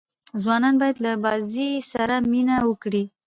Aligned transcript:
ځوانان 0.41 0.75
باید 0.81 0.97
له 1.05 1.11
بازۍ 1.23 1.69
سره 1.91 2.15
مینه 2.31 2.57
وکړي. 2.69 3.03